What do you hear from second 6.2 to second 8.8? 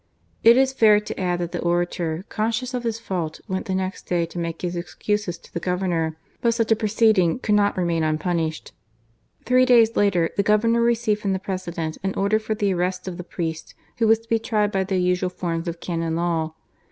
But such a proceeding could not remain unpunished.